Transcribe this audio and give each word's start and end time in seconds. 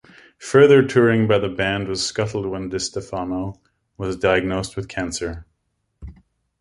Further 0.39 0.81
touring 0.81 1.27
by 1.27 1.37
the 1.37 1.47
band 1.47 1.87
was 1.87 2.03
scuttled 2.03 2.47
when 2.47 2.71
DiStefano 2.71 3.59
was 3.99 4.17
diagnosed 4.17 4.75
with 4.75 4.87
cancer. 4.87 5.45